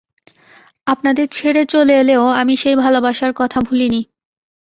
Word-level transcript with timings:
আপনাদের 0.87 1.27
ছেড়ে 1.31 1.63
চলে 1.65 1.93
এলেও 1.97 2.23
আমি 2.41 2.53
সেই 2.57 2.75
ভালবাসার 2.75 3.31
কথা 3.35 3.59
ভুলি 3.61 3.87
নি। 3.89 4.01